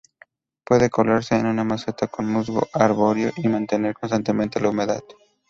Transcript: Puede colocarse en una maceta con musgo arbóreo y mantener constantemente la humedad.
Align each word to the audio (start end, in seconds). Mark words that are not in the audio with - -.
Puede 0.65 0.89
colocarse 0.89 1.35
en 1.35 1.45
una 1.45 1.63
maceta 1.63 2.07
con 2.07 2.25
musgo 2.25 2.67
arbóreo 2.73 3.31
y 3.37 3.47
mantener 3.47 3.93
constantemente 3.93 4.59
la 4.59 4.69
humedad. 4.69 5.03